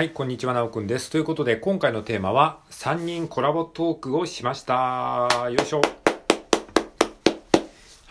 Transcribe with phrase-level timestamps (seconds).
[0.00, 1.10] はい、こんにちは、なおくんです。
[1.10, 5.28] ということで、今回のテーマは、3人コラボトークをしました。
[5.50, 5.99] よいしょ。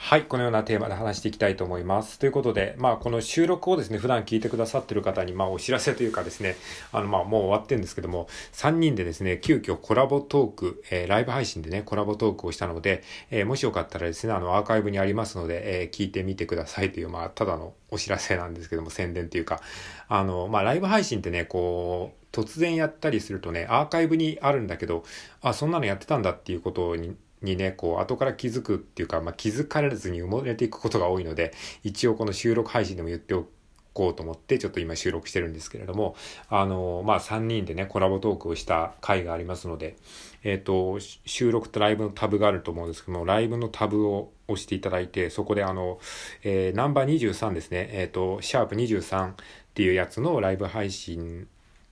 [0.10, 2.18] はい、このようなテーマで話していきたいと思います。
[2.18, 6.56] ということで、まあ、この収録をですね、普段聞いてくださってる方に、まあ、お知らせというかですね、
[6.92, 19.62] あの、まあ、もう終わってるんですけども、3人でですね、急遽コラボトーク、えー、ライブ配信でね、コラボトークをしたので、えー、もしよかったらですね、あの、アーカイブにありますので、えー、聞いてみてくださいという、まあ、ただのお知らせなんですけども、宣伝というか、
[20.08, 25.04] あの、まあ、ライブ配信ってね、こう、突然やったりするとね、アーカイブにあるんだけど、
[25.44, 31.54] あ、そんなのやってたんだっていうことににね、こう、後から気づくっていうか、まあ、気づかれずに埋もれていくことが多いので、
[31.84, 33.48] 一応この収録配信でも言ってお
[33.94, 36.16] こうと思って、ちょっと今収録してるんですけれども、
[36.50, 39.96] あの、まあ、3人でね、コラボトークをした回がありますので、
[40.44, 46.00] えっ、ー、と、収録とライブのタブがあると思うんですけども、ライブのタブを押していただいて、そこであの、
[46.44, 49.36] えー、ナンバー23ですね、えっ、ー、と、シャープ23っ
[49.74, 51.48] ていうやつのライブ配信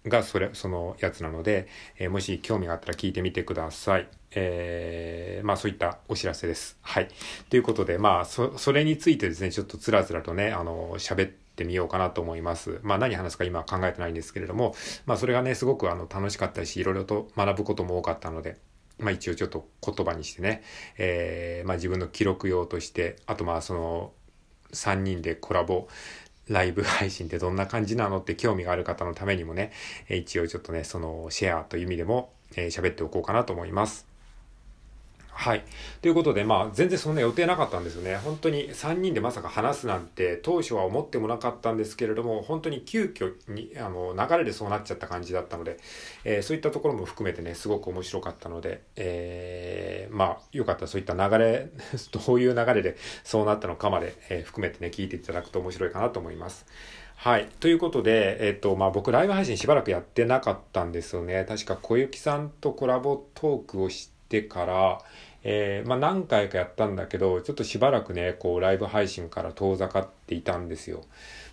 [0.09, 4.07] がそれ、そのやつなので、えー、もし興味があったら聞いてみてください。
[4.31, 6.77] えー、まあそういったお知らせです。
[6.81, 7.07] はい。
[7.49, 12.79] ということで、まあそ、それについてですね、ちょっとつらつらとね、あの、喋ってみようかなと思います。
[12.83, 18.57] まあ何話すか今考えてないんですけれども、まあそれがね、すごくあの楽しかったし、いろいろと学ぶことも多かったので、
[18.99, 20.63] まあ一応ちょっと言葉にしてね、
[20.97, 24.11] えー、まあ自分の記録用として、あとまあその、
[24.73, 25.87] 3人でコラボ
[26.49, 29.71] ライブ配信ってどんな感じなのって興味がある方のためにもね、
[30.09, 34.16] 一応ちょっとね、そのシェアという意味でも、えー、喋っておこうかなと思います。
[35.39, 35.63] はい。
[36.01, 38.17] ということで、まあ、全然そんな予定なかったんですよね。
[38.17, 45.77] 本当に3人でまさか話すなんて、当初は思ってもなかったんですけれども、本当に急遽に、あの、流れでそうなっちゃった感じだったので、
[46.23, 51.69] えー、そういったところも含めてね、すごく面白かったので、えー、まあ、よかったらそういった流れ、
[52.25, 56.65] どういう流れでそうなったのかまで、えー、含めてね、聞いていただくと面白いかなと思います。
[57.15, 57.47] はい。
[57.59, 61.45] ということで、えっと、まあ、僕、ライブ配信しばらくやってなかったんですよね。
[61.47, 64.99] 確か、小雪さんとコラボトークをしてから、
[65.49, 71.05] えー、まあ、何回かやったんだけど、ちょっとしばらくね、こう、ライブ配信から遠ざかっていたんですよ。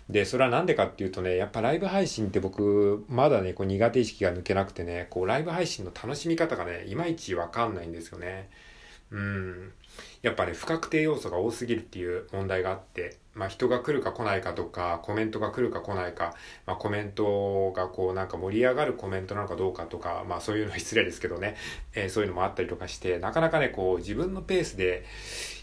[0.09, 8.49] で、それはなんでかっていうとね、やっぱライブ配信って僕、まだね、こう苦手意識が抜けなくてね、こう、ライブ配信の楽しみ方がね、いまいちわかんないんですよね。
[9.11, 9.73] うん。
[10.21, 16.33] やっぱね、不確定要素が多すぎるっていう問題があって、まあ人が来るか来ないかとか、コメントが来るか来ないか、
[16.65, 21.55] まあコメントがこうなんか盛り上がるコメントなのかどうかとか、まあそういうの失礼ですけどね、
[21.93, 25.05] えー、そういうのもあったりとかして、なかなかね、こう自分のペースで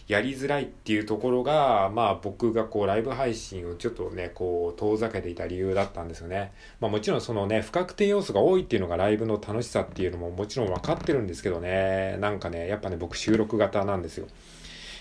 [0.07, 6.51] やりづらいっていうところが、まあ僕がこうライブ配信をちょっとね、こう遠ざけていた理由だったんですよね。
[6.79, 14.27] まあもちろんそのね、不確定要素が多いっていうのがライブの楽しさっていうのももちろん分かってるんですけどね、なんかね、やっぱね、僕収録型なんですよ。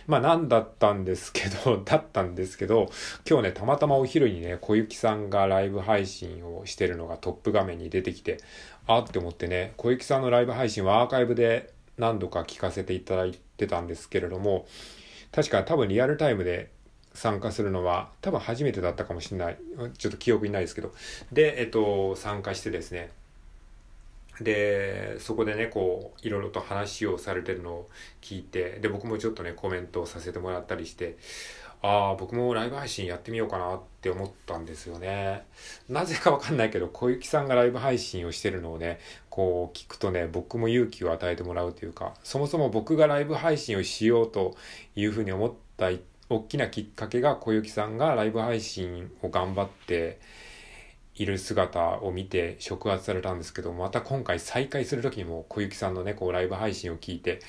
[0.07, 2.91] まあなんだったんですけど、 だったんですけど、
[3.29, 8.39] 今日ね、たまたまお昼にね、小雪さんがライブ配信をしてるのがトップ画面に出てきて、
[8.87, 14.67] あって思ってね、小雪さんのライブ配信はアーカイブで何度か聞かせていただいてたんですけれども、
[15.31, 16.71] 確か多分リアルタイムで
[17.15, 19.59] 参加するのは多分初めてだったかもしれない。
[19.99, 20.93] ちょっと記憶にないですけど。
[21.33, 23.11] で、えっと、参加してですね、
[24.41, 31.17] で、そこでね、こう、いろいろと話をされてるのを聞いて、で、僕もちょっとね、コメントをさせてもらったりして、
[31.83, 35.45] ああ、僕もライブ配信やってみようかなって思ったんですよね。
[35.89, 39.01] なぜかわかんないけど、小雪さんがライブ配信をしてるのをね、
[39.31, 44.57] こう聞くとね、僕も勇気を与えてもらうというか、そもそも僕がライブ配信をしようと
[44.95, 45.91] いうふうに思った
[46.29, 50.21] 大きなきっかけが小雪さんがライブ配信を頑張って、
[51.15, 57.41] いる姿を見て触発されたんですけど、また今回再開する時にも小雪さんのね、こうライブ配信を聞いて、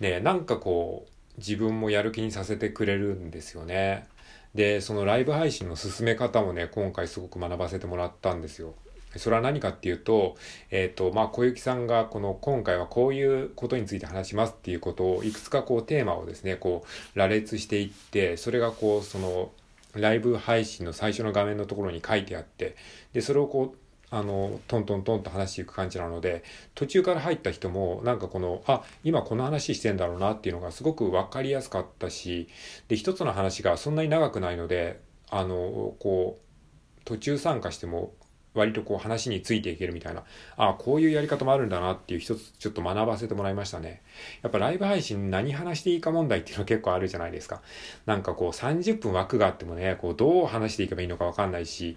[0.00, 4.06] ね、なんかこう、自分もやる気にさせてくれるんですよね。
[4.54, 8.74] で、そのライブ配信の進め方もね、今回すごく学ばせてもらったんですよ。
[9.16, 10.36] それは何かっていうと、
[10.70, 19.50] えっ、ー、と、まあ、小雪さんがこの今回はこういうことについて話しますっていうことをいくつかこうテーマをですね、こう羅列していって、それがこうその
[19.96, 22.76] ライブ配信の最初の画面のところに書いてあって、
[23.12, 23.78] で、それをこう、
[24.10, 26.44] あの、トントントンと話していく感じなので、
[26.74, 32.48] 途中から入った人も、なんかこの、あ、今この話してんだろうなっていうのがすごく分かりやすかったし、
[32.88, 35.00] で、一つの話がそんなに長くないので、
[35.30, 38.12] あの、こう、途中参加しても
[38.54, 40.22] 割とこう話についていけるみたいな、
[40.56, 44.02] ああ、こういうやり方もあるんだなっていう一つちょっと学ばせてもらいましたね。
[44.42, 47.60] やっぱライブ配信何話していいか問題っていうのは結構あるじゃないですか。
[48.06, 51.96] なんかこう30分枠があってもね、こうどう話していけばいいのかわかんないし、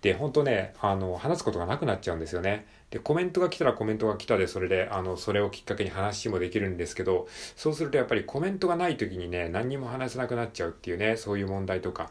[0.00, 2.66] で、ほんとね、あの、話すことがなくなっちゃうんですよね。
[2.90, 12.10] で、コメントが来たらコメントが来たで、それで、あの、それをきっかけに話もできるんですけど、そうするとやっぱりコメントがない時にね、何にも話せなくなっちゃうっていうね、そういう問題とか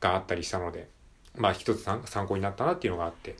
[0.00, 0.88] があったりしたので、
[1.38, 3.36] まあ一つ参考になったなっていうのがあって、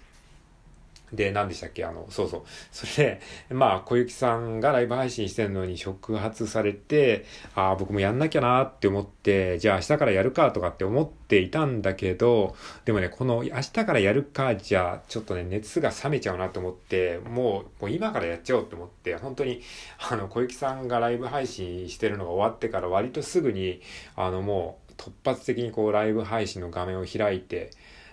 [1.10, 1.86] で、何でしたっけ？
[1.86, 2.42] あの、そうそう。
[2.70, 7.24] それで、まあ、小雪さんがライブ配信してるのに触発されて、
[7.54, 12.54] ああ、僕もやんなきゃなって思って、じゃあ明日からやるかとかって思っていたんだけど、
[12.84, 19.62] でもね、この明日からやるかじゃ、ちょっとね、熱が冷めちゃうなと思って、もう、もう今からやっちゃおうと思って、本当に、
[20.10, 23.80] あの、小雪さんがライブ配信してるのが終わってから割とすぐに、
[24.14, 27.70] あの、もう、突発的にこう、ライブ配信の画面を開いて、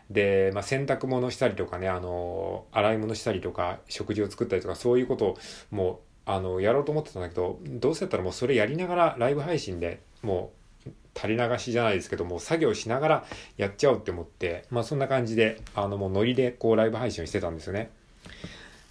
[0.09, 5.37] で、まあ、洗濯物したりとかね、あの、洗い物したりとか、食事を作ったりとか、そういうことを
[5.71, 10.51] もう、あの、やろうと思ってたんだけど、どうせやったらもうそれやりながらライブ配信でも
[10.85, 13.25] う、垂れ流しじゃないですけども、作業しながら
[13.57, 17.89] やっちゃおうって思って、まあそんな感じで、あのもうノリでこうライブ配信をしてたんですよね。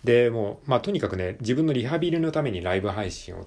[0.05, 3.47] で、もう、まあとにかくね、自分のリハビリのためにライブ配信を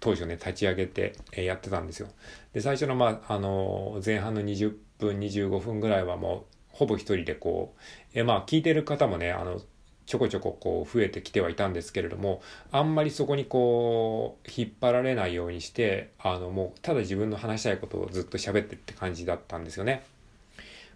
[0.00, 2.08] 当初ね、立ち上げて、えやってたんですよ。
[2.52, 7.80] で、最初のまあ、あの、前半の20分、25分ぐらいはもう、ほぼ一人でこう、
[8.14, 9.60] えまあ聞いてる方もね、あの、
[10.04, 12.42] ちょこちょここう増えてきてはいたんですけれども、
[12.72, 20.02] あんまりそこにこう、引っ張られないようにして、あのもう、ただ自分の話したいことをずっと喋ってって感じだったんですよね。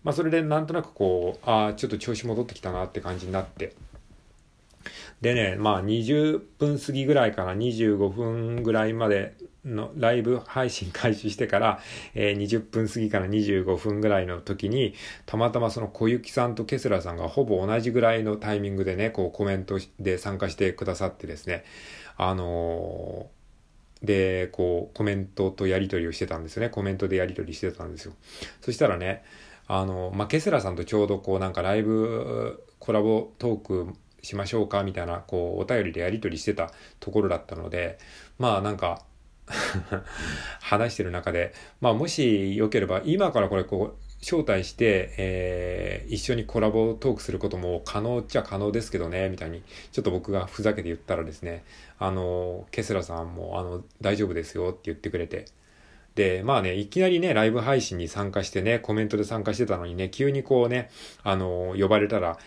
[0.03, 3.75] まあそれでなんとなくこう、ああ、ちょっと調子戻ってきたなって感じになって、
[5.21, 9.35] でね、まあ20分過ぎぐらいから25分ぐらいまで
[9.67, 11.81] のライブ配信開始してから、
[12.15, 14.95] えー、20分過ぎから25分ぐらいの時に、
[15.27, 21.65] たまたまその小雪さんとケスラさんがほぼ同じぐらいのタイミングでね、こうコメントで参加してくださってですね、
[22.17, 26.69] あのー、で、こうコメントとやり取りをしてたんですよね。
[26.69, 28.13] コメントでやり取りしてたんですよ。
[28.61, 29.25] そしたらね、
[29.67, 33.93] あの、まあ、ケスラさんとちょうどこうなんかライブコラボトーク
[34.23, 36.71] しましょうかみたいな、こう、お便りでやり取りしてた
[37.01, 37.99] ところだったので、
[38.39, 39.03] まあなんか
[40.61, 49.63] 話してる中で、まあもしよければ、今からこれこう、招待して、えー、一緒にコラボトークすることも可能っちゃ可能ですけどね、みたいに、
[49.93, 51.65] ちょっと僕がふざけて言ったらですね、
[51.99, 55.45] あの、ケスラさんも、あの、大丈夫ですよって言ってくれて、
[56.17, 60.91] で、まあね、いきなりね、ライブ配信に参加してね、コメントで参加してたのにね、急にこうね、
[61.23, 62.39] あの、呼ばれたら、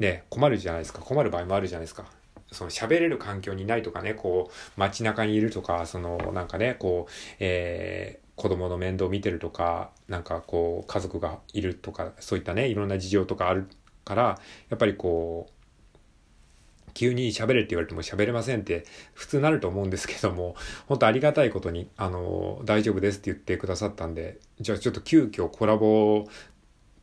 [0.00, 1.00] ね、困るじゃないですか。
[1.00, 2.04] 困る場合もあるじゃないですか。
[2.52, 13.68] その喋れる環境にないとかね、こう、街中にいるとか、その、なんかね、こう、えー、子供の面倒を見てるとか、なんかこう、家族がいるとか、そういったね、いろんな事情とかある
[14.04, 14.22] から、
[14.68, 15.52] やっぱりこう、
[16.94, 18.84] 急に喋れって言われても喋れませんって
[19.14, 20.54] 普通なると思うんですけども、
[20.86, 26.26] 本当ありがたいことに、あの、大丈夫ですって言ってくださったんで、じゃあちょっと急遽コラボ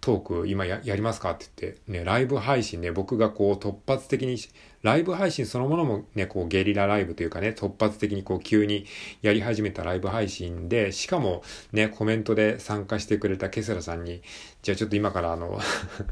[0.09, 4.37] トーク今やりますかって言って、ね、ライブ配信ね、僕がこう突発的に、
[4.81, 8.87] ライブ配信そのものもね、こうゲリラライブというかね、突発的にこう急に
[9.21, 14.23] やり始めたライブ配信で、しかもね、コメントで参加してくれたケセラさんに、
[14.63, 15.59] じゃあちょっと今からあの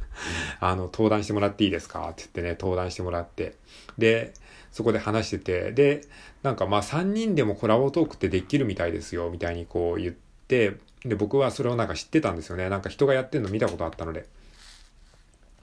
[0.61, 3.55] あの、登壇してもらっていいですかって言ってね、登壇してもらって、
[3.97, 4.33] で、
[4.71, 6.01] そこで話してて、で、
[6.43, 10.13] なんかまあ3人でもコラボトークってできるみたいですよ、みたいにこう言っ
[10.47, 10.75] て、
[11.07, 12.69] で、僕はそれをなんか知ってたんですよね。
[12.69, 14.27] なんか人がやってんの見たことあったので。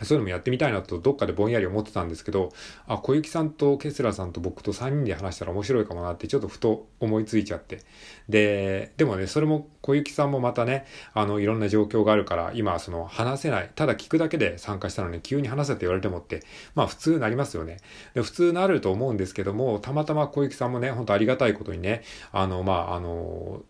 [0.02, 2.52] そういうのもやってみたいなとどっかでぼんやり思ってたんですけど、
[2.88, 7.80] あ、小雪さんとケスラさんと僕と3人で話したら面白いかもなってちょっとふと思いついちゃって。
[8.28, 16.42] で、でもね、それも小雪さんもまたね、あの、いろんな状況があるから、今その話せない、ただ聞くだけで参加したのに急に話せって言われてもって、
[16.74, 17.78] まあ普通なりますよね。
[18.14, 23.62] で、普通なると思うんですけども、たまたま小雪さんもね、ほんとありがたいことにね、あの、まあ、あの、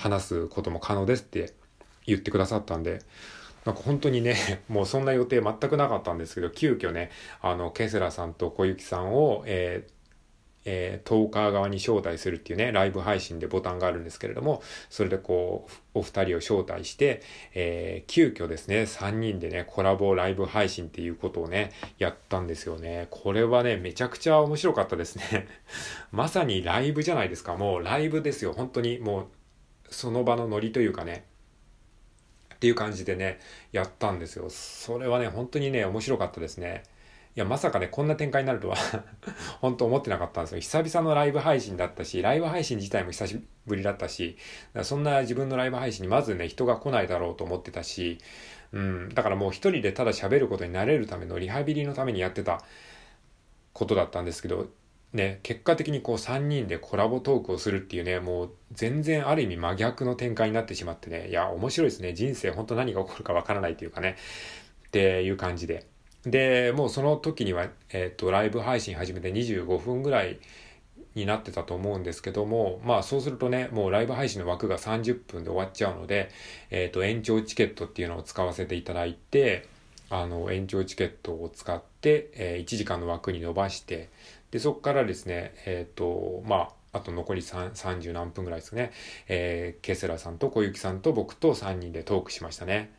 [0.00, 1.52] 話すことも可能ですって
[2.06, 3.00] 言ってくださったんで、
[3.64, 7.10] なんか本当にね、 もうそんな予定全くなかったんですけど、急遽ね、
[7.42, 10.00] あの、ケセラさんと小雪さんを、えー
[10.66, 17.22] えー、トーカー側に招待するっていうね、ライブ配信でボタンがあるんですけれども、それでこう、お二人を招待して、
[17.54, 23.08] えー、急遽ですね、三人でね、コラボライブ配信っていうことをね、やったんですよね。
[23.10, 25.48] これはね、めちゃくちゃ面白かったですね。
[26.12, 27.56] まさにライブじゃないですか。
[27.56, 28.52] もうライブですよ。
[28.52, 29.26] 本当にもう
[29.90, 31.24] その場のノリというかね、
[32.54, 33.40] っていう感じでね、
[33.72, 34.50] やったんですよ。
[34.50, 36.82] それはね、本当にね、面白かったですね。
[37.36, 38.76] いや、まさかね、こんな展開になるとは
[39.62, 40.60] 本当思ってなかったんですよ。
[40.60, 44.36] 久々のライブ配信だったし、ライブ配信自体も久しぶりだったし、
[44.82, 48.18] そんな自分のライブ配信にまずね、人が来ないだろうと思ってたし、
[48.72, 52.62] うん、だからもう一人でただ喋ることになれるためのリハビリのためにやってた
[53.72, 54.68] ことだったんですけど、
[55.12, 62.12] ね、結果的にこう3人でコラボトークをするっていうね、もう全然ある意味真逆の展開になってしまってね、いや、面白いですね。
[62.12, 64.16] 人生本当何が起こるかわからないっていうかね、
[64.86, 65.86] っていう感じで。
[66.24, 70.38] で、もうその時には、えっ、ー、と、ライブ配信始めて25分ぐらい
[71.14, 76.30] になってたと思うんですけども、まあそうするとね、もうライブ配信の枠が30分で終わっちゃうので、
[76.70, 79.66] えっ、ー、と、延長チケットっていうのを使わせていただいて、
[80.10, 84.10] あの、延長チケットを使って、えー、1時間の枠に伸ばして、
[84.50, 88.90] で、そこからですね、えっ、ー、と、まあ、あと残り30何分ぐらいですね、
[89.28, 92.92] えー、ケセラさんと小雪さんと僕と3人でトークしましたね。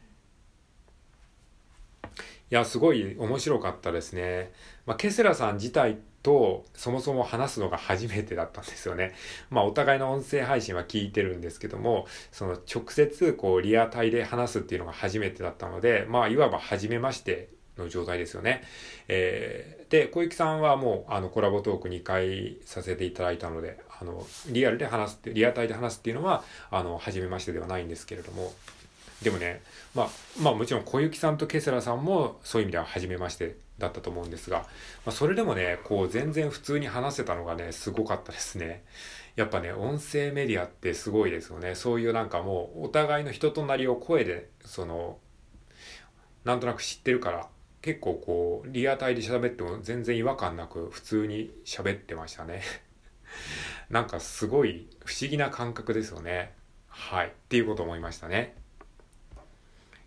[2.03, 4.51] いや、すごい面白かったですね。
[4.85, 9.13] まあ、ケセラさん自体とそもそも話すのが初めてだったんですよね。
[9.49, 18.63] まあお互いの音声配信は聞いてるんですけども、その直接こうリアタイで話すっていうのが初めてだったので、まあいわば初めましての状態ですよね。
[19.07, 28.53] えー、で、小雪さんはもうあのコラボトーク2回させていただいたので、あのリアルで話すって、リアタイで話すっていうのは、あの、初めましてではないんですけれども、
[29.21, 29.61] でもね、
[29.93, 30.09] まあ、
[30.41, 34.65] まあもちろん小雪さんとケセラさんもそういう意味では初めましてだったと思うんですが、ま
[35.07, 38.83] あ、それでもね、こう全然普通に話せたのがね、すごかったですね。
[39.35, 41.75] やっぱね、音声メディアってすごいですよね。
[41.75, 45.17] そういうなんかもうお互いの人となりを声で、その、
[46.43, 47.47] なんとなく知ってるから、
[47.81, 52.61] 結構こう、リアタイで喋っても全然違和感なく普通に喋ってましたね。
[53.89, 56.53] なんかすごい不思議な感覚ですよね。
[56.87, 57.27] はい。
[57.27, 58.55] っていうこと思いましたね。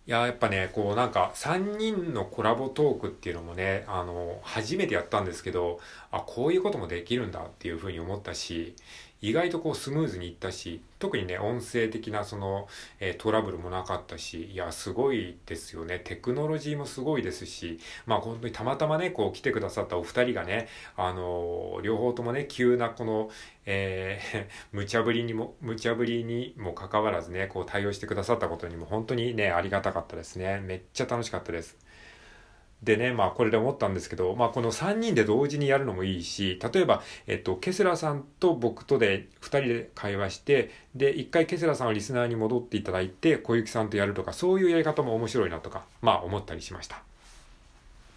[0.07, 5.79] いや、やっぱね、こうなんか3人のコラボトークっていうのもね、あの、初めてやったんですけど、
[6.11, 8.75] あ、こういうこともできるんだっていうふうに思ったし、
[9.25, 12.67] 意外とこうスムーズにいったし、特にね、音声的なその、
[12.99, 15.99] えー、トラブルもなかったし、いや、すごいですよね。
[15.99, 23.31] テクノロジーもすごいですし、まあ本当にたまたまね、こう来てくださったお二人がね、あのー、両方ともね、急なこの、
[23.65, 30.59] えー、 無茶ぶりにも、無茶ぶりにもかかわらずね、こう対応してくださったことにも本当にね、ありがたかったですね。
[30.59, 31.79] めっちゃ楽しかったです。
[32.83, 47.03] でね、まあこれで思ったんですけど、まあこの3人で同時にやるのもいいし、例えば、えっと、ケスラさんと僕とで2人で会話して、で、1回ケスラさんはリスナーに戻っていただいて、小雪さんとやるとか、そういうやり方も面白いなとか、まあ思ったりしました。